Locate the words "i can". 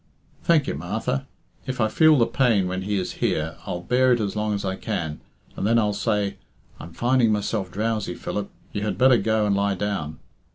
4.65-5.21